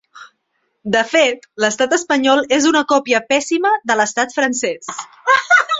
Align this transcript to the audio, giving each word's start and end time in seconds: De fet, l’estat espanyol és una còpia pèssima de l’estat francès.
De 0.95 1.03
fet, 1.09 1.45
l’estat 1.65 1.93
espanyol 1.99 2.41
és 2.59 2.67
una 2.73 2.83
còpia 2.95 3.21
pèssima 3.33 3.77
de 3.93 4.01
l’estat 4.01 4.39
francès. 4.41 4.93